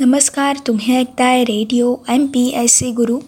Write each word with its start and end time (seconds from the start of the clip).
नमस्कार 0.00 0.56
तुम्ही 0.66 0.96
ऐकताय 0.96 1.42
radio 1.42 1.94
M 2.08 2.26
P 2.26 2.46
S 2.56 2.72
C 2.72 2.90
Guru 2.90 3.18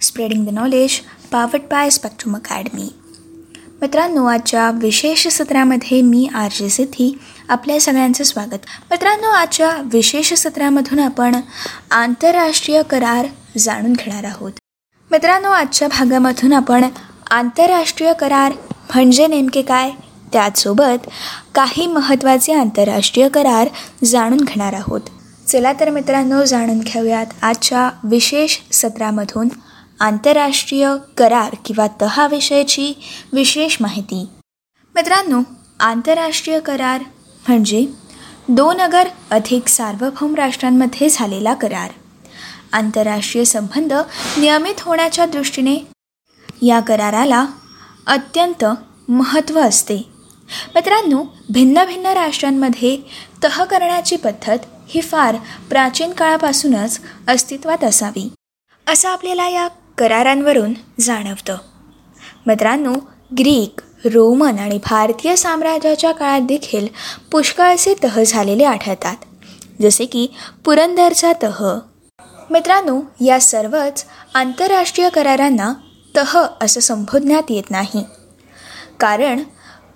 spreading 0.00 0.46
the 0.46 0.48
knowledge 0.48 0.90
powered 1.32 1.60
by 1.60 1.90
Spectrum 1.90 2.36
Academy 2.36 2.88
मित्रांनो 3.82 4.24
आजच्या 4.24 4.70
विशेष 4.70 5.28
सत्रामध्ये 5.28 6.02
मी 6.02 6.28
आर 6.34 6.48
जे 6.58 6.68
सिद्धी 6.68 7.18
आपल्या 7.48 7.80
सगळ्यांचं 7.80 8.24
स्वागत. 8.24 8.64
मित्रांनो 8.90 9.26
आजच्या 9.26 9.76
विशेष 9.92 10.34
सत्रामधून 10.34 10.98
आपण 10.98 11.34
आंतरराष्ट्रीय 11.90 12.82
करार 12.82 13.26
जाणून 13.58 13.92
घेणार 13.92 14.24
आहोत. 14.24 14.52
मित्रांनो 15.10 15.48
आजच्या 15.48 15.88
भागामधून 15.88 16.52
आपण 16.52 16.84
आंतरराष्ट्रीय 17.30 18.12
करार 18.12 18.52
म्हणजे 18.94 19.26
नेमके 19.26 19.62
काय? 19.62 19.90
त्याचसोबत 20.32 21.06
काही 21.54 21.86
महत्त्वाचे 21.86 22.52
आंतरराष्ट्रीय 22.52 23.28
करार 23.28 23.68
जाणून 24.04 24.40
घेणार 24.40 24.72
आहोत. 24.72 25.00
चला 25.48 25.72
तर 25.72 25.90
मित्रांनो 25.90 26.44
जाणून 26.44 26.78
घेऊयात 26.78 27.26
आजच्या 27.42 27.90
विशेष 28.04 28.58
सत्रामधून 28.72 29.48
आंतरराष्ट्रीय 30.00 30.88
करार 31.16 31.54
किंवा 31.64 31.86
तहाविषयीची 32.00 32.92
विशेष 33.32 33.76
माहिती. 33.80 34.26
मित्रांनो 34.94 35.40
आंतरराष्ट्रीय 35.80 36.58
करार 36.60 37.00
म्हणजे 37.48 37.86
दोन 38.48 38.80
अगर 38.80 39.08
अधिक 39.30 39.68
सार्वभौम 39.68 40.34
राष्ट्रांमध्ये 40.34 41.08
झालेला 41.10 41.54
करार. 41.54 41.90
आंतरराष्ट्रीय 42.72 43.44
संबंध 43.44 43.92
नियमित 44.38 44.80
होण्याच्या 44.80 45.26
दृष्टीने 45.26 45.76
या 46.62 46.80
कराराला 46.80 47.44
अत्यंत 48.06 48.64
महत्त्व 49.08 49.60
असते. 49.60 49.96
मित्रांनो 50.74 51.22
भिन्न 51.50 51.84
भिन्न 51.84 52.06
राष्ट्रांमध्ये 52.06 52.96
तह 53.44 53.64
करण्याची 53.64 54.16
पद्धत 54.16 54.58
ही 54.88 55.00
फार 55.00 55.36
प्राचीन 55.68 56.12
काळापासूनच 56.12 57.00
अस्तित्वात 57.28 57.84
असावी 57.84 58.32
असं 58.88 59.08
आपल्याला 59.08 59.48
या 59.48 59.68
करारांवरून 59.98 60.74
जाणवतं. 61.00 61.56
मित्रांनो 62.46 62.92
ग्रीक 63.38 63.80
रोमन 64.06 64.58
आणि 64.58 64.78
भारतीय 64.78 65.36
साम्राज्याच्या 65.36 66.12
काळात 66.12 66.40
देखील 66.40 66.86
पुष्कळसे 67.32 67.94
तह 68.04 68.22
झालेले 68.26 68.64
आढळतात 68.64 69.16
जसे 69.82 70.04
की 70.04 70.28
पुरंदरचा 70.64 71.32
तह. 71.42 71.78
मित्रांनो 72.50 73.00
या 73.24 73.40
सर्वच 73.40 74.04
आंतरराष्ट्रीय 74.34 75.08
करारांना 75.08 75.72
तह 76.16 76.46
असं 76.60 76.80
संबोधण्यात 76.80 77.42
येत 77.48 77.70
नाही. 77.70 78.04
कारण 79.00 79.42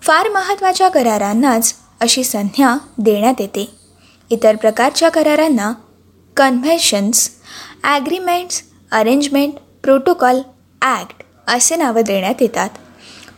फार 0.02 0.28
महत्त्वाच्या 0.28 0.89
करारांनाच 0.89 1.75
अशी 2.00 2.25
संज्ञा 2.25 2.77
देण्यात 2.98 3.34
येते. 3.39 3.78
इतर 4.31 4.57
प्रकारच्या 4.57 5.09
करारांना 5.09 5.73
conventions 6.37 7.31
agreements 7.83 8.62
arrangement 8.93 9.55
protocol 9.83 10.41
act 10.83 11.23
असे 11.47 11.77
नावं 11.77 12.01
देण्यात 12.01 12.35
येतात. 12.41 12.69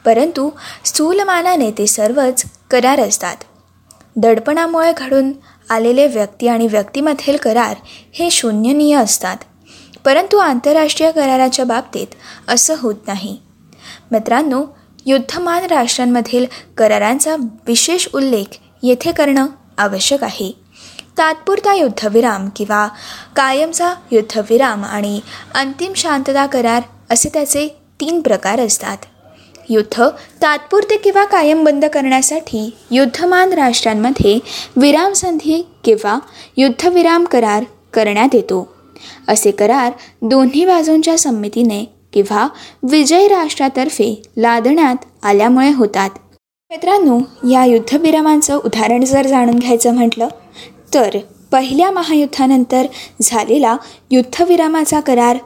परंतु 0.04 0.50
स्थूलमानाने 0.84 1.70
ते 1.70 1.86
सर्वच 1.86 2.44
करार 2.70 3.00
असतात. 3.00 3.36
दडपणामुळे 4.16 4.92
घडून 4.96 5.32
आलेले 5.70 6.06
व्यक्ती 6.06 6.48
आणि 6.48 6.66
व्यक्तीमधील 6.66 7.36
करार 7.36 7.76
हे 8.12 8.30
शून्यनीय 8.30 8.96
असतात. 8.96 9.36
परंतु 10.04 10.36
आंतरराष्ट्रीय 10.36 11.10
कराराच्या 11.10 11.64
बाबतीत 11.64 12.06
असं 12.48 12.74
होत 12.78 12.94
नाही. 13.06 13.38
मित्रांनो 14.10 14.64
युद्धमान 15.06 15.64
राष्ट्रांमधील 15.64 16.46
करारांचा 16.76 17.36
विशेष 17.66 18.08
उल्लेख 18.14 18.58
येथे 18.82 19.12
करणं 19.12 19.46
आवश्यक 19.78 20.24
आहे. 20.24 20.59
तात्पुरता 21.18 21.74
युद्धविराम 21.74 22.48
किंवा 22.56 22.86
कायमचा 23.36 23.94
युद्धविराम 24.10 24.84
आणि 24.84 25.20
अंतिम 25.54 25.92
शांतता 25.96 26.46
करार 26.46 26.82
असे 27.10 27.28
त्याचे 27.32 27.66
तीन 28.00 28.20
प्रकार 28.20 28.60
असतात. 28.60 28.96
युद्ध 29.68 30.08
तात्पुरते 30.42 30.96
किंवा 30.96 31.24
कायम 31.24 31.64
बंद 31.64 31.84
करण्यासाठी 31.84 32.70
युद्धमान 32.90 33.52
राष्ट्रांमध्ये 33.52 34.38
विरामसंधी 34.76 35.62
किंवा 35.84 36.18
युद्धविराम 36.56 37.24
करार 37.24 37.64
करण्यात 37.94 38.34
येतो. 38.34 38.68
असे 39.28 39.50
करार 39.50 39.92
दोन्ही 40.22 40.64
बाजूंच्या 40.64 41.18
संमतीने 41.18 41.84
किंवा 42.12 42.48
विजय 42.90 43.28
राष्ट्रातर्फे 43.28 44.22
लादण्यात 44.36 45.04
आल्यामुळे 45.22 45.72
होतात. 45.72 46.10
मित्रांनो 46.70 47.18
या 47.50 47.64
युद्धविरामांचं 47.64 48.58
उदाहरण 48.64 49.04
जर 49.04 49.26
जाणून 49.26 49.58
घ्यायचं 49.58 49.94
म्हटलं 49.94 50.28
तर 50.94 51.18
पहिल्या 51.52 51.90
महायुद्धानंतर 51.90 52.86
झालेला 53.22 53.76
युद्धविरामाचा 54.10 55.00
करार 55.00 55.38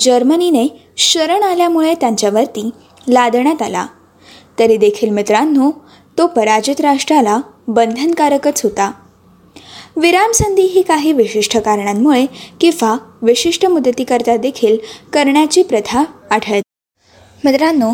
जर्मनीने 0.00 0.66
शरण 0.96 1.42
आल्यामुळे 1.42 1.94
त्यांच्यावरती 1.94 2.70
लादण्यात 3.08 3.62
आला. 3.62 3.86
तरी 4.58 4.76
देखील 4.76 5.10
मित्रांनो 5.10 5.70
तो 6.18 6.26
पराजित 6.26 6.80
राष्ट्राला 6.80 7.40
बंधनकारकच 7.68 8.62
होता. 8.62 8.92
विरामसंधी 9.96 10.62
ही 10.62 10.82
काही 10.82 11.12
विशिष्ट 11.12 11.58
कारणांमुळे 11.58 12.26
किंवा 12.60 12.96
विशिष्ट 13.22 13.66
मुदतीकरता 13.66 14.36
देखील 14.36 14.76
करण्याची 15.12 15.62
प्रथा 15.62 16.04
आढळते. 16.30 16.62
मित्रांनो 17.44 17.92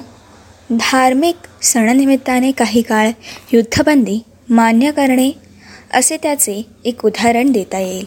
धार्मिक 0.71 1.35
सणनिमित्ताने 1.63 2.53
काही 2.53 2.83
काळ 2.83 3.11
युद्धबंदी 3.53 4.23
मान्य 4.51 4.91
करणे 4.91 5.31
असे 5.95 6.17
त्याचे 6.17 6.63
एक 6.85 7.05
उदाहरण 7.05 7.53
देता 7.53 7.79
येईल. 7.79 8.05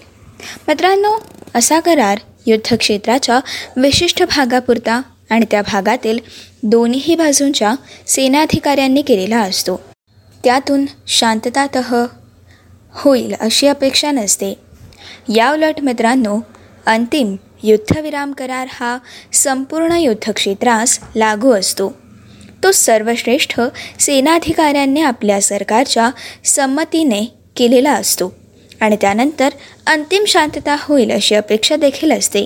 मित्रांनो 0.67 1.23
असा 1.55 1.79
करार 1.79 2.19
युद्धक्षेत्राच्या 2.45 3.39
विशिष्ट 3.77 4.23
भागापुरता 4.23 5.01
आणि 5.29 5.45
त्या 5.51 5.61
भागातील 5.61 6.19
दोन्ही 6.63 7.15
बाजूंच्या 7.15 7.75
सेनाधिकाऱ्यांनी 8.07 9.01
केलेला 9.01 9.39
असतो. 9.39 9.81
त्यातून 10.43 10.85
शांततात 11.07 11.77
होईल 12.93 13.33
अशी 13.39 13.67
अपेक्षा 13.67 14.11
नसते. 14.11 14.53
याउलट 15.35 15.79
मित्रांनो 15.83 16.39
अंतिम 16.85 17.35
युद्धविराम 17.63 18.31
करार 18.31 18.67
हा 18.71 18.97
संपूर्ण 19.33 19.91
युद्धक्षेत्रास 19.91 20.99
लागू 21.15 21.51
असतो. 21.51 21.97
तो 22.63 22.71
सर्वश्रेष्ठ 22.71 23.61
सेनाधिकाऱ्यांनी 23.99 25.01
आपल्या 25.01 25.41
सरकारच्या 25.41 26.09
संमतीने 26.45 27.36
केलेला 27.57 27.93
असतो. 27.93 28.33
आणि 28.79 28.95
त्यानंतर 29.01 29.49
अंतिम 29.87 30.23
शांतता 30.27 30.75
होईल 30.79 31.11
अशी 31.11 31.35
अपेक्षा 31.35 31.75
देखील 31.75 32.11
असते. 32.11 32.45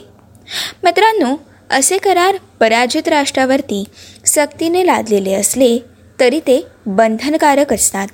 मित्रांनो 0.83 1.35
असे 1.69 1.97
करार 1.97 2.35
पराजित 2.59 3.07
राष्ट्रावरती 3.07 3.83
सक्तीने 4.25 4.85
लादलेले 4.85 5.33
असले 5.33 5.77
तरी 6.19 6.39
ते 6.39 6.65
बंधनकारक 6.85 7.73
असतात. 7.73 8.07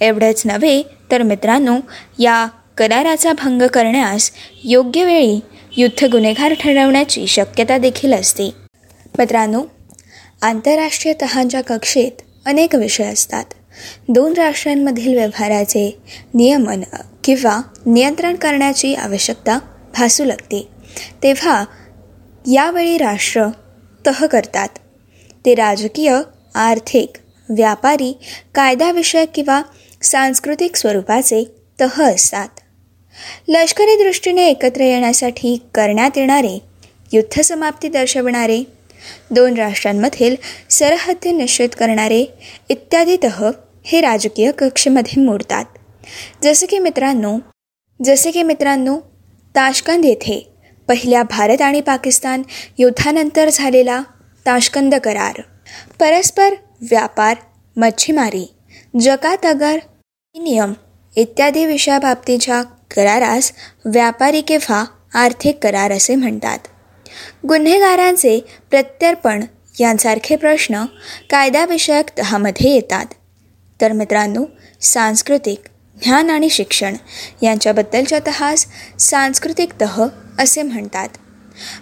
एवढंच 0.00 0.42
नव्हे 0.44 0.82
तर 1.10 1.22
मित्रांनो 1.22 1.76
या 2.18 2.46
कराराचा 2.76 3.32
भंग 3.32 3.62
करण्यास 3.66 4.30
योग्य 4.64 5.04
वेळी 5.04 5.40
युद्ध 5.76 6.04
गुन्हेगार 6.04 6.54
ठरवण्याची 6.60 7.26
शक्यता 7.26 7.78
देखील 7.78 8.12
असते. 8.12 8.50
मित्रांनो 9.18 9.62
आंतरराष्ट्रीय 10.42 11.14
तहांच्या 11.22 11.60
कक्षेत 11.60 12.22
अनेक 12.46 12.74
विषय 12.74 13.04
असतात. 13.04 13.44
दोन 14.08 14.32
राष्ट्रांमधील 14.32 15.14
व्यवहाराचे 15.14 15.98
नियमन 16.34 16.82
किंवा 17.24 17.60
नियंत्रण 17.86 18.36
करण्याची 18.36 18.94
आवश्यकता 18.94 19.58
भासू 19.98 20.24
लागते. 20.24 20.68
तेव्हा 21.22 21.64
यावेळी 22.52 22.98
राष्ट्र 22.98 23.46
तह 24.06 24.26
करतात. 24.26 24.68
ते 25.44 25.54
राजकीय 25.54 26.20
आर्थिक 26.54 27.12
व्यापारी 27.48 28.18
कायदाविषयक 28.54 29.28
किंवा 29.34 29.62
सांस्कृतिक 30.02 30.76
स्वरूपाचे 30.76 31.44
तह 31.80 32.02
असतात. 32.02 32.48
लष्करी 33.48 34.02
दृष्टीने 34.02 34.46
एकत्र 34.46 34.80
येण्यासाठी 34.80 35.56
करण्यात 35.74 36.10
येणारे 36.16 36.58
युद्धसमाप्ती 37.12 37.88
दर्शवणारे 37.88 38.62
दोन 39.30 39.54
राष्ट्रांमधील 39.54 40.36
सरहद्दी 40.70 41.32
निश्चित 41.32 41.68
करणारे 41.78 42.24
इत्यादी 42.68 43.16
तह 43.24 43.50
हे 43.84 44.00
राजकीय 44.00 44.50
कक्षेमध्ये 44.50 45.22
मोडतात. 45.22 45.64
जसे 46.42 46.66
की 46.66 46.78
मित्रांनो 46.78 47.38
जसे 48.04 48.30
की 48.30 48.42
मित्रांनो 48.42 48.98
ताशकंद 49.54 50.04
येथे 50.04 50.52
पहिल्या 50.88 51.22
भारत 51.22 51.62
आणि 51.62 51.80
पाकिस्तान 51.80 52.42
युद्धानंतर 52.78 53.48
झालेला 53.52 54.02
ताशकंद 54.46 54.94
करार. 54.94 55.40
परस्पर 56.00 56.54
व्यापार 56.80 57.36
मच्छीमारी 57.76 58.54
जकात 59.00 59.46
अगर 59.46 59.78
नियम 60.34 60.72
इत्यादी 61.16 61.66
विषयाबाबतीच्या 61.66 62.62
करारास 62.62 63.52
व्यापारी 63.84 64.40
किंवा 64.40 64.84
आर्थिक 65.14 65.58
करार 65.62 65.92
असे 65.92 66.14
म्हणतात. 66.14 66.58
गुन्हेगारांचे 67.48 68.40
प्रत्यर्पण 68.70 69.44
यांसारखे 69.80 70.36
प्रश्न 70.36 70.84
कायदाविषयक 71.30 72.04
तहामध्ये 72.18 72.70
येतात. 72.70 73.06
तर 73.82 73.92
मित्रांनो 73.92 74.44
सांस्कृतिक 74.80 75.58
ज्ञान 76.02 76.30
आणि 76.30 76.50
शिक्षण 76.50 76.94
यांच्याबद्दलच्या 77.42 78.18
तहास 78.26 78.66
सांस्कृतिक 78.98 79.68
तह 79.80 80.02
असे 80.38 80.62
म्हणतात. 80.62 81.08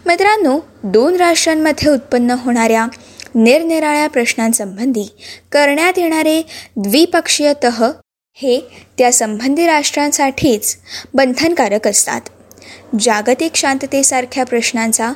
मित्रांनो 0.06 0.58
दोन 0.84 1.16
राष्ट्रांमध्ये 1.16 1.90
उत्पन्न 1.90 2.30
होणाऱ्या 2.30 2.86
निरनिराळ्या 3.34 4.08
प्रश्नांसंबंधी 4.08 5.08
करण्यात 5.52 5.98
येणारे 5.98 6.42
द्विपक्षीय 6.76 7.52
तह 7.64 7.90
हे 8.32 8.60
त्या 8.98 9.12
संबंधी 9.12 9.66
राष्ट्रांसाठीच 9.66 10.76
बंधनकारक 11.14 11.88
असतात. 11.88 12.20
जागतिक 13.00 13.56
शांततेसारख्या 13.56 14.44
प्रश्नांचा 14.44 15.12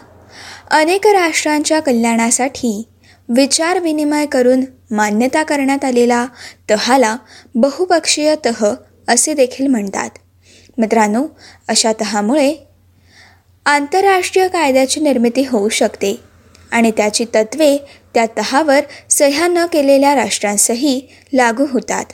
अनेक 0.71 1.07
राष्ट्रांच्या 1.07 1.81
कल्याणासाठी 1.81 2.83
विचारविनिमय 3.29 4.27
करून 4.27 4.65
मान्यता 4.95 5.43
करण्यात 5.43 5.85
आलेला 5.85 6.27
तहाला 6.71 7.17
बहुपक्षीय 7.55 8.35
तह 8.45 8.67
असे 9.09 9.35
देखील 9.35 9.67
म्हणतात. 9.67 10.11
मित्रांनो 10.79 11.27
अशा 11.69 11.93
तहामुळे 12.01 12.55
आंतरराष्ट्रीय 13.67 14.49
कायद्याची 14.49 15.01
निर्मिती 15.01 15.45
होऊ 15.51 15.69
शकते 15.69 16.17
आणि 16.71 16.91
त्याची 16.91 17.25
तत्वे 17.25 17.77
त्या 18.15 18.27
तहावर 18.39 18.81
सह्या 19.11 19.47
न 19.47 19.67
केलेल्या 19.67 20.15
राष्ट्रांसही 20.15 21.01
लागू 21.33 21.67
होतात. 21.71 22.05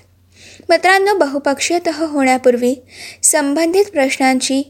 मित्रांनो 0.68 1.14
बहुपक्षीय 1.18 1.78
तह 1.86 2.04
होण्यापूर्वी 2.04 2.74
संबंधित 3.22 3.84
प्रश्नांची 3.84 4.62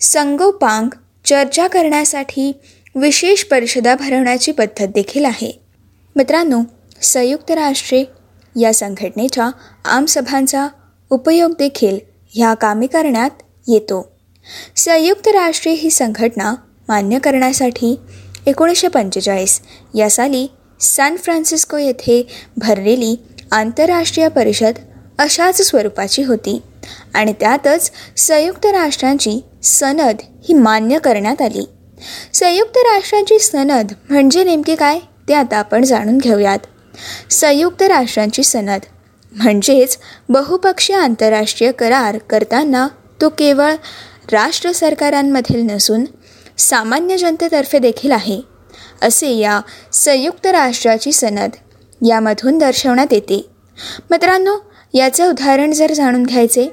संगोपांग 0.00 0.88
चर्चा 1.24 1.66
करण्यासाठी 1.66 2.52
विशेष 2.94 3.42
परिषदा 3.44 3.94
भरवण्याची 3.94 4.52
पद्धत 4.52 4.86
देखील 4.86 5.24
आहे. 5.24 5.60
मित्रांनो 6.16 6.60
संयुक्त 7.02 7.50
राष्ट्रे 7.50 8.04
या 8.60 8.74
संघटनेच्या 8.74 9.50
आमसभांचा 9.84 10.68
उपयोग 11.10 11.50
देखील 11.58 11.98
ह्या 12.30 12.54
कामी 12.54 12.86
करण्यात 12.86 13.30
येतो. 13.68 14.12
संयुक्त 14.76 15.28
राष्ट्रे 15.28 15.72
ही 15.72 15.90
संघटना 15.90 16.54
मान्य 16.88 17.18
करण्यासाठी 17.18 18.00
एकोणीसशे 18.46 18.88
पंचेचाळीस 18.88 19.60
या 19.94 20.10
साली 20.10 20.46
सॅन 20.80 21.16
फ्रान्सिस्को 21.16 21.76
येथे 21.76 22.26
भरलेली 22.56 23.16
आंतरराष्ट्रीय 23.52 24.28
परिषद 24.28 24.72
अशाच 25.18 25.62
स्वरूपाची 25.62 26.22
होती 26.22 26.62
आणि 27.14 27.32
त्यातच 27.32 27.90
संयुक्त 28.16 28.66
राष्ट्रांची 28.66 29.44
सनद 29.62 30.16
ही 30.48 30.54
मान्य 30.54 30.98
करण्यात 30.98 31.42
आली. 31.42 31.64
संयुक्त 32.34 32.76
राष्ट्रांची 32.76 33.38
सनद 33.38 33.92
म्हणजे 34.10 34.44
नेमके 34.44 34.74
काय 34.74 34.98
ते 35.28 35.34
आता 35.34 35.56
आपण 35.56 35.84
जाणून 35.84 36.18
घेऊयात. 36.18 36.58
संयुक्त 37.30 37.82
राष्ट्रांची 37.82 38.42
सनद. 38.42 38.80
म्हणजेच 39.32 39.98
बहुपक्षीय 40.28 40.96
आंतरराष्ट्रीय 40.96 41.72
करार 41.72 42.18
करताना 42.18 42.88
तो 43.20 43.28
केवळ 43.28 43.74
राष्ट्र 44.32 44.72
सरकारांमधील 44.72 45.62
नसून 45.70 46.04
सामान्य 46.58 47.16
जनतेतर्फे 47.16 47.78
देखील 47.78 48.12
आहे 48.12 48.40
असे 49.02 49.30
या 49.30 49.60
संयुक्त 49.92 50.46
राष्ट्राची 50.46 51.12
सनद 51.12 51.50
यामधून 52.06 52.58
दर्शवण्यात 52.58 53.12
येते. 53.12 53.50
मित्रांनो 54.10 54.56
याचे 54.94 55.24
उदाहरण 55.24 55.72
जर 55.72 55.92
जाणून 55.92 56.22
घ्यायचे 56.22 56.68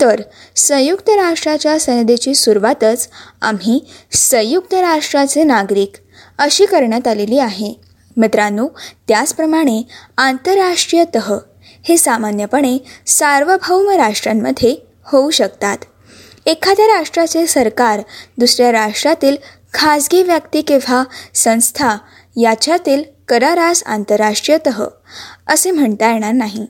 तर 0.00 0.20
संयुक्त 0.56 1.08
राष्ट्राच्या 1.08 1.78
सनदेची 1.80 2.34
सुरुवातच 2.34 3.08
आम्ही 3.42 3.80
संयुक्त 4.12 4.74
राष्ट्राचे 4.74 5.42
नागरिक 5.44 5.92
अशी 6.38 6.66
करण्यात 6.66 7.08
आलेली 7.08 7.38
आहे. 7.38 7.89
मित्रांनो 8.20 8.68
त्याचप्रमाणे 9.08 9.82
आंतरराष्ट्रीय 10.18 11.04
तह 11.14 11.38
हे 11.88 11.96
सामान्यपणे 11.96 12.78
सार्वभौम 13.06 13.88
राष्ट्रांमध्ये 13.88 14.76
होऊ 15.04 15.30
शकतात. 15.30 15.76
एखाद्या 16.46 16.86
राष्ट्राचे 16.86 17.46
सरकार 17.46 18.00
दुसऱ्या 18.38 18.72
राष्ट्रातील 18.72 19.36
खाजगी 19.74 20.22
व्यक्ती 20.22 20.62
किंवा 20.62 21.04
संस्था 21.34 21.96
याच्यातील 22.36 23.02
करारास 23.28 23.82
आंतरराष्ट्रीय 23.86 24.58
तह 24.66 24.84
असे 25.46 25.70
म्हणता 25.70 26.12
येणार 26.12 26.32
नाही. 26.32 26.66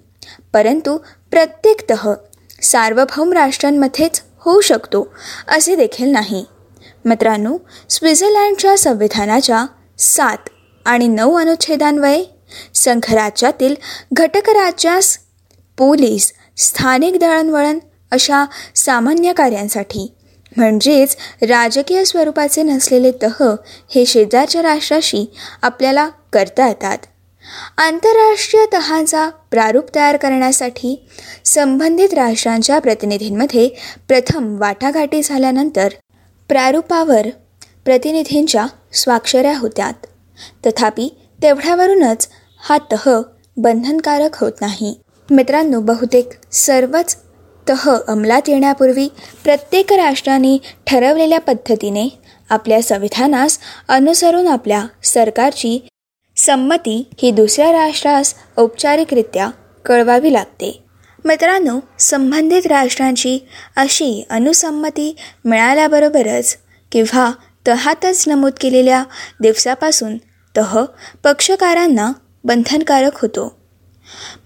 परंतु 0.53 0.99
प्रत्येक 1.31 1.91
तह 1.91 2.13
सार्वभौम 2.63 3.33
राष्ट्रांमध्येच 3.33 4.23
होऊ 4.39 4.61
शकतो 4.61 5.07
असे 5.49 5.77
देखील 5.77 6.09
नाही. 6.09 6.45
मित्रांनो 7.05 7.57
स्वित्झर्लंडच्या 7.91 8.79
संविधानाच्या 8.79 9.67
सात 9.99 10.49
आणि 10.85 11.09
नऊ 11.09 11.39
अनुच्छेदान्वये 11.39 12.25
संघराज्यातील 12.75 13.75
घटक 14.13 14.49
राज्यास 14.49 15.19
पोलीस 15.79 16.33
स्थानिक 16.57 17.19
दळणवळण 17.19 17.79
अशा 18.11 18.45
सामान्य 18.75 19.33
कार्यांसाठी 19.33 20.15
म्हणजेच 20.57 21.17
राजकीय 21.43 22.05
स्वरूपाचे 22.05 22.63
नसलेले 22.63 23.13
तह 23.23 23.43
हे 23.95 24.07
शेजारच्या 24.07 24.63
राष्ट्राशी 24.63 25.25
आपल्याला 25.63 26.09
करता 26.33 26.69
येतात. 26.69 26.99
आंतरराष्ट्रीय 27.79 28.65
तहांचा 28.73 29.29
प्रारूप 29.51 29.95
तयार 29.95 30.17
करण्यासाठी 30.17 31.09
संबंधित 31.45 32.15
राष्ट्रांच्या 32.15 32.79
प्रतिनिधींमध्ये 32.79 33.69
प्रथम 34.09 34.57
वाटाघाटी 34.61 35.23
झाल्यानंतर 35.23 35.89
प्रारूपावर 36.49 37.29
प्रतिनिधींच्या 37.85 38.67
स्वाक्षऱ्या 38.93 39.59
होत्यात. 39.59 40.07
तथापि 40.67 41.09
तेवढ्यावरूनच 41.43 42.29
हा 42.69 42.79
तह 42.93 43.11
बंधनकारक 43.57 44.37
होत 44.41 44.53
नाही. 44.61 44.95
मित्रांनो 45.31 45.81
बहुतेक 45.81 46.29
सर्वच 46.53 47.17
तह 47.69 47.91
अंमलात 48.09 48.49
येण्यापूर्वी 48.49 49.09
प्रत्येक 49.45 49.93
राष्ट्राने 49.93 50.59
ठरवलेल्या 50.87 51.41
पद्धतीने 51.41 52.09
आपल्या 52.51 52.83
संविधानास 52.83 53.59
अनुसरून 53.89 54.49
आपल्या 54.49 54.85
सरकारची 55.05 55.89
संमती 56.37 57.11
ही 57.23 57.31
दुसऱ्या 57.31 57.73
राष्ट्रास 57.73 58.35
औपचारिकरित्या 58.57 59.51
कळवावी 59.85 60.33
लागते. 60.33 60.83
मित्रांनो 61.25 61.79
संबंधित 61.99 62.67
राष्ट्रांची 62.67 63.39
अशी 63.77 64.25
अनुसंमती 64.31 65.17
मिळाल्याबरोबरच 65.45 66.57
किंवा 66.93 67.31
तहातच 67.67 68.25
नमूद 68.29 68.53
केलेल्या 68.61 69.05
दिवसापासून 69.41 70.17
तह 70.57 70.85
पक्षकारांना 71.25 72.13
बंधनकारक 72.45 73.13
होतो. 73.15 73.57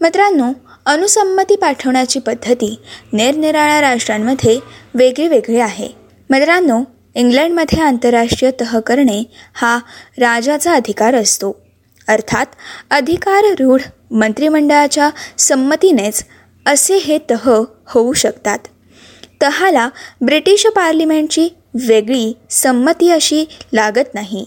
मित्रांनो 0.01 0.53
अनुसंमती 0.87 1.57
पाठवण्याची 1.57 2.19
पद्धती 2.19 2.79
निरनिराळ्या 3.13 3.81
राष्ट्रांमध्ये 3.81 4.61
वेगळी 4.95 5.29
वेगळी 5.29 5.61
आहे. 5.61 5.89
मित्रांनो 6.31 6.81
इंग्लंडमध्ये 7.15 7.83
आंतरराष्ट्रीय 7.83 8.51
तह 8.61 8.79
करणे 8.81 9.25
हा 9.55 9.79
राजाचा 10.19 10.75
अधिकार 10.75 11.15
असतो. 11.15 11.61
अर्थात 12.09 12.47
अधिकार 12.91 13.45
रूढ 13.45 13.81
मंत्रिमंडळाच्या 14.11 15.11
संमतीनेच 15.39 16.25
असे 16.67 16.97
हे 16.97 17.19
तह 17.31 17.65
होऊ 17.87 18.13
शकतात. 18.13 18.59
तहाला 19.43 19.89
ब्रिटिश 20.21 20.67
पार्लिमेंटची 20.67 21.49
वेगळी 21.87 22.37
संमती 22.51 23.11
अशी 23.11 23.45
लागत 23.73 24.15
नाही. 24.15 24.47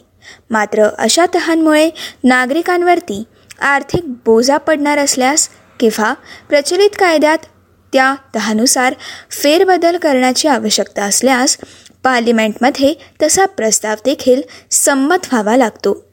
मात्र 0.50 0.88
अशा 0.98 1.26
तहांमुळे 1.36 1.90
नागरिकांवरती 2.24 3.24
आर्थिक 3.62 4.04
बोजा 4.26 4.58
पडणार 4.58 4.98
असल्यास 4.98 5.50
किंवा 5.80 6.14
प्रचलित 6.50 6.90
कायद्यात 7.00 7.38
त्या 7.94 8.16
तहानुसार 8.36 8.94
फेरबदल 9.32 9.98
करण्याची 9.98 10.48
आवश्यकता 10.48 11.04
असल्यास 11.04 11.58
पार्लिमेंटमध्ये 12.04 12.94
तसा 13.24 13.46
प्रस्ताव 13.46 13.96
देखील 14.06 14.42
संमत 14.72 15.28
व्हावा 15.32 15.58
लागतो. 15.58 16.06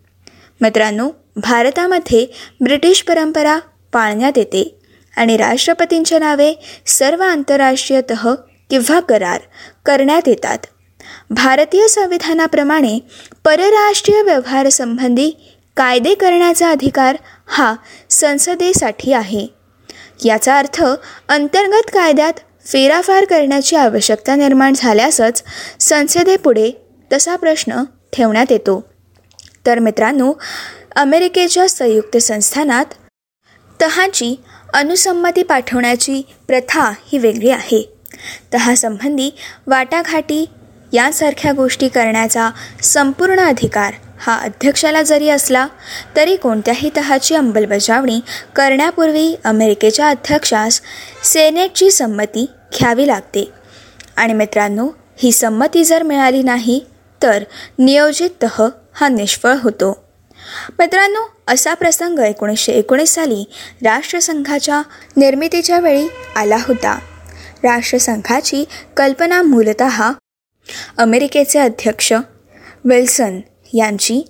मित्रांनो 0.60 1.10
भारतामध्ये 1.36 2.26
ब्रिटिश 2.60 3.02
परंपरा 3.02 3.58
पाळण्यात 3.92 4.32
येते 4.36 4.78
आणि 5.16 5.36
राष्ट्रपतींच्या 5.36 6.18
नावे 6.18 6.54
सर्व 6.86 7.22
आंतरराष्ट्रीय 7.22 8.00
तह 8.10 8.34
किंवा 8.70 9.00
करार 9.00 9.40
करण्यात 9.86 10.22
येतात. 10.26 10.58
भारतीय 11.30 11.88
संविधानाप्रमाणे 11.88 12.98
परराष्ट्रीय 13.44 14.22
व्यवहारसंबंधी 14.22 15.30
कायदे 15.76 16.14
करण्याचा 16.14 16.70
अधिकार 16.70 17.16
हा 17.46 17.74
संसदेसाठी 18.10 19.12
आहे. 19.12 19.46
याचा 20.24 20.58
अर्थ 20.58 20.84
अंतर्गत 21.28 21.90
कायद्यात 21.92 22.32
फेराफार 22.66 23.24
करण्याची 23.24 23.76
आवश्यकता 23.76 24.34
निर्माण 24.34 24.72
झाल्यासच 24.76 25.42
संसदेपुढे 25.80 26.70
तसा 27.12 27.36
प्रश्न 27.36 27.84
ठेवण्यात 28.12 28.46
येतो. 28.50 28.84
तर 29.66 29.78
मित्रांनो 29.78 30.32
अमेरिकेच्या 30.96 31.68
संयुक्त 31.68 32.16
संस्थानात 32.16 32.84
तहाची 33.82 34.40
अनुसंमती 34.74 35.42
पाठवण्याची 35.42 36.22
प्रथा 36.46 36.92
ही 37.06 37.18
वेगळी 37.18 37.50
आहे. 37.50 37.94
तहासंबंधी 38.54 39.30
वाटाघाटी 39.66 40.46
यांसारख्या 40.94 41.52
गोष्टी 41.52 41.88
करण्याचा 41.88 42.50
संपूर्ण 42.82 43.40
अधिकार 43.40 43.94
हा 44.18 44.36
अध्यक्षाला 44.36 45.02
जरी 45.02 45.28
असला 45.28 45.66
तरी 46.16 46.36
कोणत्याही 46.36 46.90
तहाची 46.96 47.34
अंमलबजावणी 47.34 48.20
करण्यापूर्वी 48.56 49.34
अमेरिकेच्या 49.44 50.08
अध्यक्षास 50.08 50.80
सेनेटची 51.24 51.90
संमती 51.90 52.46
घ्यावी 52.78 53.06
लागते. 53.06 53.50
आणि 54.16 54.32
मित्रांनो 54.32 54.88
ही 55.16 55.32
संमती 55.32 55.84
जर 55.84 56.02
मिळाली 56.02 56.42
नाही 56.42 56.80
तर 57.22 57.44
नियोजित 57.78 58.30
तह 58.42 58.62
हा 58.94 59.08
निष्फळ 59.08 59.54
होतो. 59.62 59.92
मित्रांनो 60.78 61.20
असा 61.48 61.74
प्रसंग 61.74 62.18
एकोणीसशे 62.18 62.72
एकोणीस 62.72 63.14
साली 63.14 63.44
राष्ट्रसंघाच्या 63.84 64.82
निर्मितीच्या 65.16 65.78
वेळी 65.78 66.06
आला 66.36 66.56
होता. 66.56 66.98
राष्ट्रसंघाची 67.64 68.64
कल्पना 68.96 69.42
मूलत 69.42 69.82
अमेरिकेचे 70.98 71.58
अध्यक्ष 71.58 72.12
विल्सन 72.84 73.40
यांची. 73.74 74.22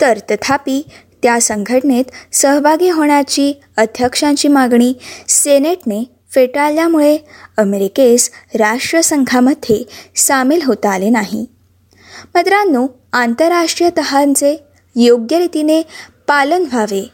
तर 0.00 0.18
तथापि 0.30 0.82
त्या 1.22 1.40
संघटनेत 1.40 2.04
सहभागी 2.32 2.90
होण्याची 2.90 3.60
अध्यक्षांची 3.76 4.48
मागणी 4.48 4.92
सेनेटने 5.28 6.04
फेटाळल्यामुळे 6.34 7.18
अमेरिकेस 7.58 8.30
राष्ट्रसंघामध्ये 8.54 9.88
सामील 10.16 10.60
होता 10.64 10.90
आले 10.90 11.08
नाही. 11.08 11.46
मित्रांनो 12.34 12.86
आंतरराष्ट्रीय 13.12 13.90
तहांचे 13.96 14.56
योग्य 14.96 15.38
रीतीने 15.38 15.82
पालन 16.26 16.64
व्हावे 16.72 17.10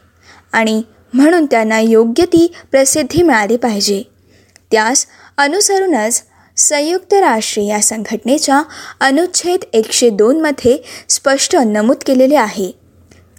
आणि 0.53 0.81
म्हणून 1.13 1.45
त्यांना 1.45 1.79
योग्य 1.79 2.25
ती 2.25 2.53
प्रसिद्धी 2.71 3.21
मिळाली 3.21 3.57
पाहिजे. 3.57 4.03
त्यास 4.71 5.05
अनुसरूनच 5.37 6.23
संयुक्त 6.57 7.13
राष्ट्र 7.13 7.61
या 7.61 7.81
संघटनेच्या 7.81 8.61
अनुच्छेद 8.99 9.59
एकशे 9.73 10.09
दोनमध्ये 10.09 10.77
स्पष्ट 11.09 11.55
नमूद 11.55 11.97
केलेले 12.05 12.35
आहे 12.35 12.71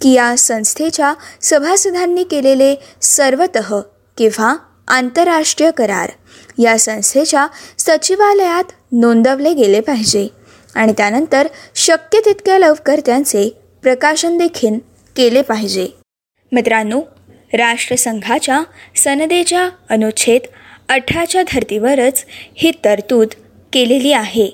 की 0.01 0.13
या 0.13 0.37
संस्थेच्या 0.37 1.13
सभासदांनी 1.41 2.23
केलेले 2.23 2.75
सर्वतः 3.01 3.79
किंवा 4.17 4.55
आंतरराष्ट्रीय 4.87 5.71
करार 5.71 6.11
या 6.57 6.79
संस्थेच्या 6.79 7.47
सचिवालयात 7.77 8.63
नोंदवले 8.91 9.53
गेले 9.53 9.79
पाहिजे 9.79 10.27
आणि 10.75 10.93
त्यानंतर 10.97 11.47
शक्य 11.75 12.19
तितक्या 12.19 12.59
लवकर 12.59 12.99
त्यांचे 13.05 13.49
प्रकाशन 13.81 14.37
देखील 14.37 14.79
केले 15.15 15.41
पाहिजे. 15.41 15.87
मित्रांनो 16.51 17.01
राष्ट्रसंघाच्या 17.53 18.61
सनदेच्या 18.95 19.69
अनुच्छेद 19.89 20.41
अठराच्या 20.89 21.43
धर्तीवरच 21.43 22.25
ही 22.55 22.71
तरतूद 22.85 23.27
केलेली 23.73 24.11
आहे. 24.13 24.49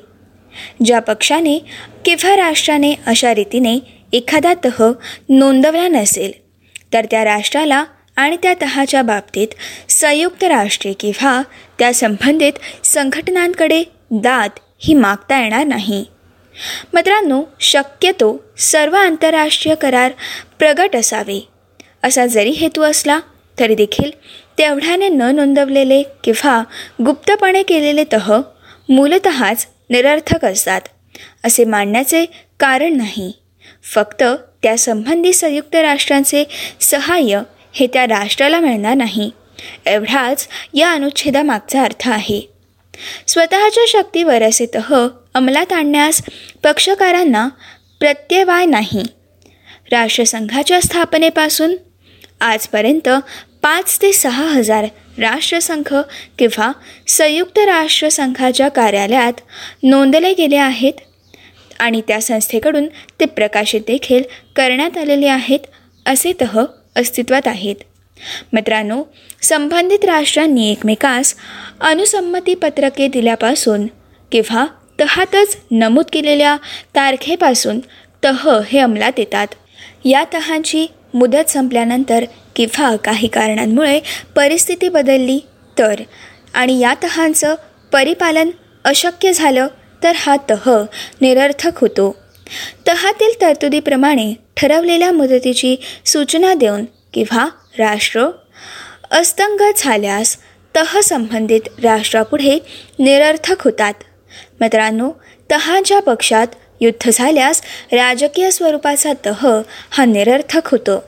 ज्या 0.85 0.99
पक्षाने 0.99 1.57
किंवा 2.05 2.35
राष्ट्राने 2.37 2.93
अशा 3.05 3.33
रीतीने 3.33 3.77
एखादा 4.13 4.53
तह 4.65 4.83
नोंदवला 5.29 5.87
नसेल 5.87 6.31
तर 6.93 7.05
त्या 7.11 7.23
राष्ट्राला 7.25 7.83
आणि 8.15 8.37
त्या 8.43 8.53
तहाच्या 8.61 9.01
बाबतीत 9.01 9.47
संयुक्त 9.89 10.43
राष्ट्रे 10.43 10.93
किंवा 10.93 11.41
त्या 11.79 11.93
संबंधित 11.93 12.53
संघटनांकडे 12.83 13.83
दाद 14.11 14.51
ही 14.79 14.93
मागता 14.93 15.41
येणार 15.41 15.63
नाही. 15.63 16.05
मित्रांनो 16.93 17.43
शक्यतो 17.59 18.45
सर्व 18.57 18.95
आंतरराष्ट्रीय 18.95 19.75
करार 19.75 20.11
प्रगट 20.59 20.95
असावे 20.95 21.47
असा 22.03 22.25
जरी 22.25 22.49
हेतू 22.49 22.81
असला 22.81 23.19
तरी 23.59 23.75
देखील 23.75 24.11
तेवढ्याने 24.57 25.09
न 25.09 25.21
नोंदवलेले 25.21 26.03
किंवा 26.23 26.63
गुप्तपणे 27.05 27.63
केलेले 27.63 28.03
तह 28.13 28.41
मूलतःच 28.89 29.67
निरर्थक 29.89 30.45
असतात 30.45 30.81
असे 31.45 31.65
मानण्याचे 31.65 32.25
कारण 32.59 32.97
नाही. 32.97 33.31
फक्त 33.93 34.23
त्यासंबंधी 34.63 35.33
संयुक्त 35.33 35.75
राष्ट्रांचे 35.75 36.43
सहाय्य 36.81 37.41
हे 37.73 37.87
त्या 37.87 38.05
राष्ट्राला 38.07 38.59
मिळणार 38.59 38.95
नाही 38.95 39.31
एवढाच 39.85 40.47
या 40.73 40.91
अनुच्छेदामागचा 40.91 41.83
अर्थ 41.83 42.09
आहे. 42.09 42.49
स्वतःच्या 43.27 43.83
शक्तीवर 43.87 44.43
असे 44.43 44.65
तह 44.75 45.07
अंमलात 45.33 45.73
आणण्यास 45.73 46.21
पक्षकारांना 46.63 47.49
प्रत्यवाय 47.99 48.65
नाही. 48.65 49.03
राष्ट्रसंघाच्या 49.91 50.81
स्थापनेपासून 50.81 51.75
आजपर्यंत 52.41 53.09
पाच 53.61 53.97
ते 54.01 54.11
सहा 54.13 54.47
हजार 54.47 54.85
राष्ट्रसंघ 55.17 55.93
किंवा 56.39 56.71
संयुक्त 57.07 57.59
राष्ट्रसंघाच्या 57.59 58.67
कार्यालयात 58.67 59.33
नोंदले 59.83 60.33
गेले 60.33 60.55
आहेत 60.55 60.93
आणि 61.79 62.01
त्या 62.07 62.21
संस्थेकडून 62.21 62.87
ते 63.19 63.25
प्रकाशित 63.25 63.81
देखील 63.87 64.23
करण्यात 64.55 64.97
आलेले 64.97 65.27
आहेत 65.27 65.59
असे 66.05 66.33
तह 66.41 66.63
अस्तित्वात 66.95 67.47
आहेत. 67.47 67.75
मित्रांनो 68.53 69.01
संबंधित 69.41 70.05
राष्ट्रांनी 70.05 70.71
एकमेकास 70.71 71.35
अनुसंमती 71.81 72.53
पत्रके 72.53 73.07
दिल्यापासून 73.07 73.87
किंवा 74.31 74.65
तहातच 74.99 75.57
नमूद 75.71 76.05
केलेल्या 76.13 76.55
तारखेपासून 76.95 77.79
तह 78.23 78.49
हे 78.67 78.79
अंमलात 78.79 79.19
येतात. 79.19 79.47
या 80.05 80.23
तहांची 80.33 80.85
मुदत 81.15 81.49
संपल्यानंतर 81.49 82.25
किंवा 82.55 82.95
काही 82.95 83.27
कारणांमुळे 83.27 83.99
परिस्थिती 84.35 84.89
बदलली 84.89 85.39
तर. 85.77 85.99
आणि 86.53 86.79
या 86.79 86.93
तहांचं 87.03 87.55
परिपालन 87.93 88.49
अशक्य 88.83 89.33
झालं 89.33 89.67
तर 90.03 90.11
हा 90.15 90.35
तह 90.49 90.83
निरर्थक 91.21 91.71
होतो. 91.81 92.15
तहातील 92.87 93.41
तरतुदीप्रमाणे 93.41 94.33
ठरवलेल्या 94.57 95.11
मुदतीची 95.11 95.75
सूचना 96.05 96.53
देऊन 96.53 96.85
किंवा 97.13 97.49
राष्ट्र 97.79 98.27
अस्तंगत 99.11 99.73
झाल्यास 99.77 100.37
तह 100.75 100.99
संबंधित 100.99 101.61
राष्ट्रापुढे 101.83 102.59
निरर्थक 102.99 103.63
होतात. 103.63 103.93
मित्रांनो 104.61 105.11
तहाच्या 105.51 105.99
पक्षात 105.99 106.47
युद्ध 106.81 107.09
झाल्यास 107.13 107.61
राजकीय 107.91 108.51
स्वरूपाचा 108.51 109.13
तह 109.25 109.61
हा 109.89 110.05
निरर्थक 110.05 110.67
होतो. 110.71 111.03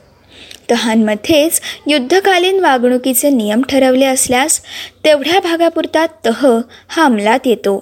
तहांमध्येच 0.70 1.60
युद्धकालीन 1.86 2.60
वागणुकीचे 2.60 3.30
नियम 3.30 3.62
ठरवले 3.62 4.04
असल्यास 4.04 4.60
तेवढ्या 5.04 5.40
भागापुरता 5.40 6.06
तह 6.26 6.46
हा 6.88 7.04
अंमलात 7.04 7.46
येतो. 7.46 7.78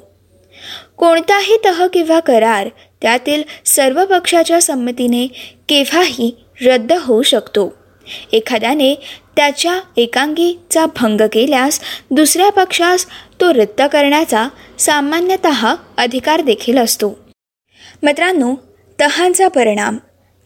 कोणताही 0.96 1.56
तह 1.64 1.86
किंवा 1.86 2.20
करार 2.20 2.68
त्यातील 3.02 3.42
सर्व 3.66 4.04
पक्षाच्या 4.04 4.60
संमतीने 4.62 5.26
केव्हाही 5.68 6.44
रद्द 6.66 6.92
होऊ 6.92 7.22
शकतो. 7.22 7.74
एखाद्याने 8.32 8.94
त्याच्या 9.36 9.80
एकांगीचा 9.96 10.86
भंग 10.86 11.20
केल्यास 11.20 11.80
दुसऱ्या 12.10 12.50
पक्षास 12.50 13.06
तो 13.40 13.52
रद्द 13.52 13.82
करण्याचा 13.82 14.48
सामान्यतः 14.78 15.74
अधिकार 15.96 16.40
देखील 16.40 16.78
असतो. 16.78 17.25
मित्रांनो 18.02 18.54
तहांचा 19.00 19.48
परिणाम 19.48 19.98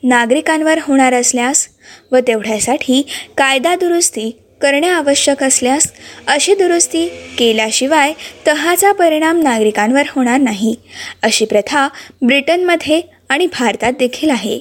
नागरिकांवर 0.02 0.78
होणार 0.82 1.14
असल्यास 1.14 1.68
व 2.12 2.18
तेवढ्यासाठी 2.18 3.02
कायदा 3.36 3.74
दुरुस्ती 3.74 4.30
करणे 4.60 4.88
आवश्यक 4.88 5.42
असल्यास 5.42 5.86
अशी 6.26 6.54
दुरुस्ती 6.54 7.06
केल्याशिवाय 7.38 8.12
तहाचा 8.46 8.92
परिणाम 8.92 9.40
नागरिकांवर 9.42 10.02
होणार 10.08 10.40
नाही 10.40 10.74
अशी 11.22 11.44
प्रथा 11.44 11.88
ब्रिटनमध्ये 12.22 13.00
आणि 13.28 13.46
भारतात 13.46 13.92
देखील 13.98 14.30
आहे. 14.30 14.60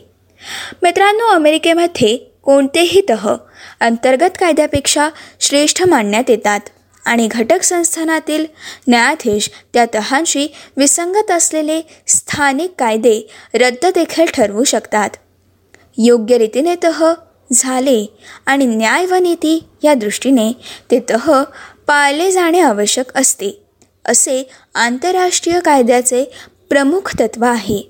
मित्रांनो 0.82 1.28
अमेरिकेमध्ये 1.28 2.18
कोणतेही 2.44 3.02
तह 3.10 3.36
अंतर्गत 3.80 4.38
कायद्यापेक्षा 4.40 5.10
श्रेष्ठ 5.40 5.84
मानण्यात 5.84 6.30
येतात. 6.30 6.60
आणि 7.06 7.28
घटक 7.28 7.64
संस्थानातील 7.64 8.46
न्यायाधीश 8.88 9.50
त्या 9.74 9.86
तहांशी 9.94 10.48
विसंगत 10.78 11.32
असलेले 11.32 11.82
स्थानिक 12.08 12.74
कायदे 12.80 13.20
रद्द 13.54 13.86
देखील 13.86 14.26
ठरवू 14.34 14.64
शकतात. 14.64 15.10
योग्य 15.98 16.38
रीतीने 16.38 16.76
तह 16.84 17.14
झाले 17.54 18.06
आणि 18.46 18.66
न्याय 18.66 19.06
व 19.06 19.16
नीती 19.16 19.64
या 19.84 19.94
दृष्टीने 19.94 20.52
ते 20.92 21.00
तह 21.10 21.44
पाळले 21.88 22.32
जाणे 22.32 22.60
आवश्यक 22.60 23.18
असते 23.18 23.62
असे 24.06 24.50
आंतरराष्ट्रीय 24.76 25.60
कायद्याचे 25.60 26.24
प्रमुख 26.70 27.16
तत्व 27.20 27.46
आहे. 27.46 27.82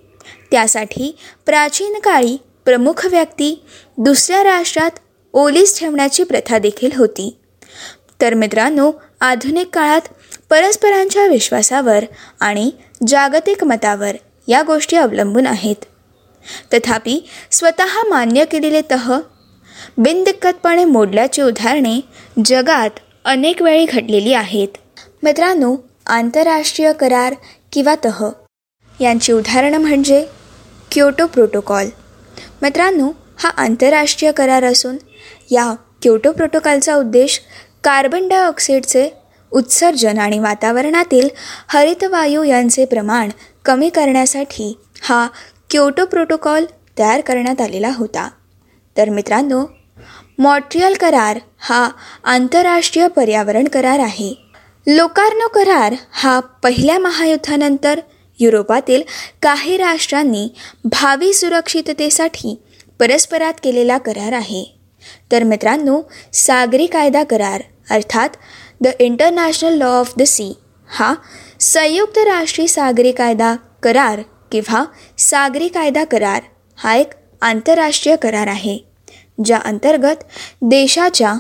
त्यासाठी 0.52 1.18
प्राचीन 1.46 2.00
काळी 2.00 2.38
प्रमुख 2.66 3.06
व्यक्ती 3.06 3.64
दुसऱ्या 3.98 4.44
राष्ट्रात 4.44 4.92
ओलीस 5.34 5.80
ठेवण्याची 5.80 6.24
प्रथा 6.24 6.58
देखील 6.58 6.90
होती. 6.96 7.39
तर 8.22 8.34
मित्रांनो 8.34 8.92
आधुनिक 9.22 9.70
काळात 9.74 10.02
परस्परांच्या 10.50 11.26
विश्वासावर 11.28 12.06
आणि 12.40 12.72
जागतिक 13.08 13.64
मतावर 13.64 14.16
या 14.48 14.62
गोष्टी 14.62 14.96
अवलंबून 14.96 15.48
आहेत. 15.48 15.86
तथापि 16.74 17.20
स्वतः 17.52 18.10
मान्य 18.10 18.46
केलेले 18.46 18.82
तह 18.92 19.20
बिनदिक्कतपणे 19.98 20.86
मोडल्याची 20.86 21.42
उदाहरणे 21.42 22.00
जगात 22.46 22.90
अनेक 23.26 23.62
वेळी 23.62 23.86
घडलेली 23.86 24.34
आहेत. 24.34 24.68
मित्रांनो 25.24 25.76
आंतरराष्ट्रीय 26.08 26.94
करार 26.94 27.34
किंवा 27.74 27.96
तह 28.06 28.30
यांची 29.00 29.32
उदाहरणं 29.32 29.78
म्हणजे 29.78 30.26
क्योटो 30.92 31.26
प्रोटोकॉल. 31.26 31.88
मित्रांनो 32.62 33.12
हा 33.38 33.50
आंतरराष्ट्रीय 33.50 34.32
करार 34.32 34.64
असून 34.64 34.98
या 35.52 35.76
क्योटो 36.02 36.32
प्रोटोकॉलचा 36.32 36.96
उद्देश 36.96 37.42
कार्बन 37.84 38.28
डायऑक्साईडचे 38.28 39.10
उत्सर्जन 39.52 40.18
आणि 40.20 40.40
वातावरणातील 40.40 41.28
हरितवायू 41.68 42.44
यांचे 42.44 42.86
प्रमाण 42.86 43.30
कमी 43.66 43.90
करण्यासाठी 43.90 44.78
हा 45.02 45.28
क्योटो 45.70 46.06
प्रोटोकॉल 46.06 46.66
तयार 47.00 47.22
करण्यात 47.22 47.62
आलेला 47.62 47.92
होता. 47.96 48.30
तर 48.98 49.10
मित्रांनो 49.10 49.66
मॉट्रियल 50.38 50.94
करार 50.94 51.40
हा 51.60 51.90
आंतरराष्ट्रीय 52.24 53.08
पर्यावरण 53.08 53.68
करार 53.68 54.00
आहे. 54.00 54.34
लोकार्नो 54.88 55.48
करार 55.48 55.94
हा 56.12 56.40
पहिल्या 56.40 57.00
महायुद्धानंतर 57.00 58.00
युरोपातील 58.40 59.02
काही 59.42 59.78
राष्ट्रांनी 59.78 60.48
भावी 60.84 61.34
सुरक्षिततेसाठी 61.34 62.56
परस्परात 63.00 63.54
केलेला 63.64 63.98
करार 63.98 64.34
आहे. 64.34 64.79
तर 65.32 65.44
मित्रांनो 65.44 66.02
सागरी 66.34 66.86
कायदा 66.86 67.24
करार 67.24 67.62
अर्थात 67.90 68.30
the 68.82 68.88
international 69.00 69.74
law 69.74 70.00
of 70.00 70.14
the 70.18 70.24
sea 70.24 70.54
हा 70.88 71.14
संयुक्त 71.60 72.18
राष्ट्रीय 72.18 72.68
सागरी 72.68 73.12
कायदा 73.12 73.56
करार 73.84 74.22
किंवा 74.52 74.86
सागरी 75.18 75.68
कायदा 75.68 76.04
करार 76.04 76.42
हा 76.76 76.96
एक 76.96 77.10
आंतरराष्ट्रीय 77.42 78.16
करार 78.16 78.48
आहे 78.48 78.80
ज्या 79.46 79.58
अंतर्गत 79.58 80.24
देशाच्या 80.62 81.34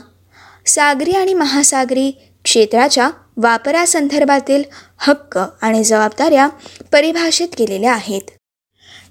सागरी 0.65 1.11
आणि 1.11 1.33
महासागरी 1.33 2.11
क्षेत्राच्या 2.43 3.09
वापरासंदर्भातील 3.37 4.63
हक्क 4.97 5.39
आणि 5.61 5.83
जबाबदाऱ्या 5.83 6.47
परिभाषित 6.91 7.47
केलेल्या 7.57 7.93
आहेत. 7.93 8.21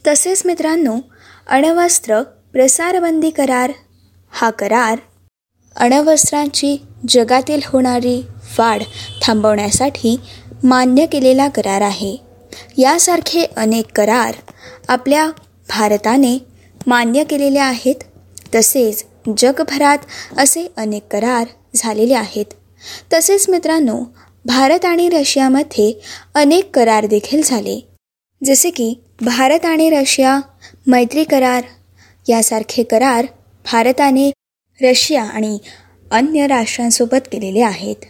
तसेच 0.07 0.43
मित्रांनो 0.47 0.97
अणवस्त्र 1.47 2.23
प्रसारबंदी 2.23 3.31
करार 3.31 3.73
हा 4.33 4.51
करार 4.51 4.99
अणवस्त्रांची 5.77 6.77
जगातील 7.09 7.61
होणारी 7.67 8.21
वाढ 8.59 8.83
थांबवण्यासाठी 9.23 10.17
मान्य 10.65 11.07
केलेला 11.07 11.49
करार 11.49 11.81
आहे. 11.81 12.17
यासारखे 12.79 13.45
अनेक 13.57 13.87
करार 13.97 14.35
आपल्या 14.89 15.31
भारताने 15.69 16.39
मान्य 16.87 17.25
केलेले 17.25 17.59
आहेत. 17.59 17.95
तसेच 18.55 19.05
जगभरात 19.39 19.99
असे 20.39 20.67
अनेक 20.77 21.07
करार 21.11 21.47
झालेले 21.75 22.15
आहेत. 22.15 22.45
तसेच 23.13 23.49
मित्रांनो 23.49 23.99
भारत 24.45 24.85
आणि 24.85 25.09
रशियामध्ये 25.09 25.93
अनेक 26.35 26.71
करार 26.75 27.07
देखील 27.07 27.43
झाले. 27.43 27.81
जसे 28.43 28.71
की 28.71 28.95
भारत 29.21 29.65
आणि 29.65 29.91
रशिया 29.91 30.39
मैत्री 30.87 31.25
करार 31.25 31.63
यासारखे 32.29 32.83
करार 32.83 33.27
भारताने 33.73 34.31
रशिया 34.81 35.23
आणि 35.23 35.59
अन्य 36.11 36.47
राष्ट्रांसोबत 36.47 37.29
केलेले 37.33 37.61
आहेत. 37.61 38.05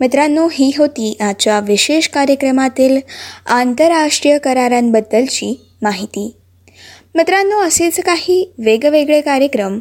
मित्रांनो 0.00 0.48
ही 0.52 0.70
होती 0.78 1.16
आजच्या 1.20 1.60
विशेष 1.60 2.08
कार्यक्रमातील 2.08 2.98
आंतरराष्ट्रीय 3.46 4.38
करारांबद्दलची 4.38 5.54
माहिती. 5.82 6.34
मित्रांनो 7.14 7.60
असेच 7.60 8.00
काही 8.00 8.54
वेगवेगळे 8.58 9.20
कार्यक्रम 9.20 9.78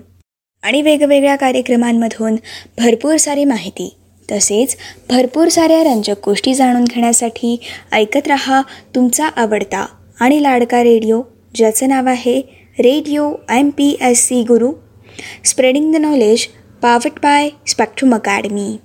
आणि 0.64 0.82
वेगवेगळ्या 0.82 1.36
कार्यक्रमांमधून 1.36 2.36
भरपूर 2.78 3.18
सारी 3.18 3.46
माहिती 3.46 3.96
तसेच 4.32 4.76
भरपूर 5.10 5.48
साऱ्या 5.48 5.84
रंजक 5.84 6.26
गोष्टी 6.26 6.54
जाणून 6.54 6.84
घेण्यासाठी 6.84 7.60
ऐकत 7.92 8.28
रहा 8.28 8.62
तुमचा 8.96 9.28
आवडता 9.28 9.86
आणि 10.20 10.44
लाडका 10.44 10.84
रेडिओ 10.84 11.22
ज्याचं 11.56 11.90
नाव 11.90 12.08
आहे 12.08 12.42
radio 12.80 13.34
M 13.50 13.70
P 13.70 13.98
S 14.02 14.28
C 14.28 14.42
Guru. 14.44 14.72
Spreading 15.46 15.94
the 15.94 15.98
knowledge 15.98 16.48
powered 16.82 17.20
by 17.24 17.50
Spectrum 17.68 18.16
Academy 18.16 18.78